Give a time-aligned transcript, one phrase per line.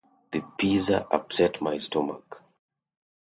[0.31, 2.41] The pizza upset my stomach.